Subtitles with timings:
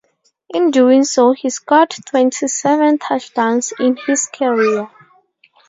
[0.51, 4.89] In doing so, he scored twenty-seven touchdowns in his career.